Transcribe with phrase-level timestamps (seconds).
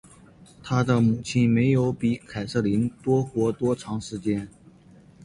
[0.63, 4.49] 她的母亲没有比凯瑟琳多活多长时间。